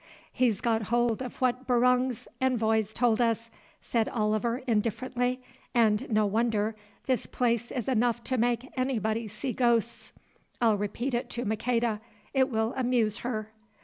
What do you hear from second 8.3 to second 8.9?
make